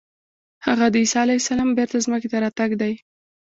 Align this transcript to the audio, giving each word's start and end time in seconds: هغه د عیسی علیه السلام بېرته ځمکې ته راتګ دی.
هغه 0.65 0.85
د 0.89 0.95
عیسی 1.03 1.17
علیه 1.23 1.39
السلام 1.41 1.69
بېرته 1.77 2.03
ځمکې 2.05 2.27
ته 2.31 2.37
راتګ 2.43 2.71
دی. 2.81 2.93